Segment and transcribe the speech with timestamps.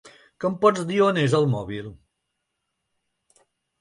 [0.43, 1.91] Que em pots dir on és el mòbil?